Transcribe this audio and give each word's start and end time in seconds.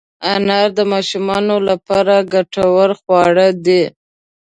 انار 0.33 0.67
د 0.77 0.79
ماشومانو 0.93 1.55
لپاره 1.69 2.15
ګټور 2.33 2.89
خواړه 2.99 3.47
دي. 3.65 3.83